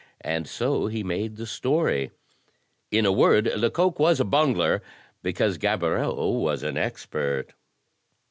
And 0.21 0.47
so 0.49 0.87
he 0.87 1.03
made 1.03 1.35
the 1.35 1.45
story. 1.45 2.09
In 2.89 3.05
a 3.05 3.11
word, 3.11 3.45
Lecoq 3.55 3.99
was 3.99 4.19
a 4.19 4.25
bungler• 4.25 4.79
because 5.21 5.59
Gaboriau 5.59 6.39
was 6.39 6.63
an 6.63 6.75
expert." 6.75 7.53